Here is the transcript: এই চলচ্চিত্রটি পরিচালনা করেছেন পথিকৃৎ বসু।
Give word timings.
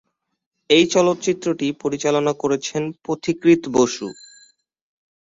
এই 0.69 0.85
চলচ্চিত্রটি 0.93 1.67
পরিচালনা 1.81 2.33
করেছেন 2.33 2.83
পথিকৃৎ 3.05 3.61
বসু। 3.73 4.07